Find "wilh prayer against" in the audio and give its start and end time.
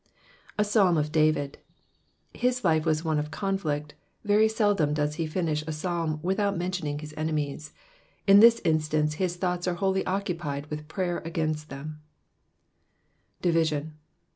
10.71-11.69